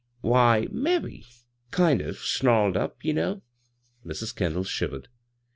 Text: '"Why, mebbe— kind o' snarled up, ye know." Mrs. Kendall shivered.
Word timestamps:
'"Why, 0.33 0.67
mebbe— 0.71 1.21
kind 1.69 2.01
o' 2.01 2.13
snarled 2.13 2.75
up, 2.75 2.97
ye 3.05 3.13
know." 3.13 3.43
Mrs. 4.03 4.35
Kendall 4.35 4.63
shivered. 4.63 5.09